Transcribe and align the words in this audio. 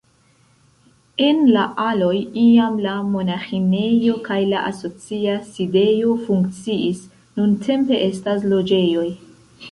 En 1.23 1.41
la 1.55 1.65
aloj 1.81 2.13
iam 2.43 2.79
la 2.85 2.93
monaĥinejo 3.15 4.15
kaj 4.27 4.37
la 4.53 4.63
asocia 4.69 5.35
sidejo 5.49 6.15
funkciis, 6.29 7.03
nuntempe 7.41 8.01
estas 8.07 8.49
loĝejoj. 8.55 9.05